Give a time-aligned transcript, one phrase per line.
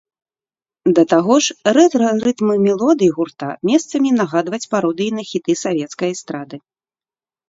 [0.99, 6.55] Да таго ж, рэтра-рытмы мелодый гурта месцамі нагадваць пародыі на хіты савецкай эстрады.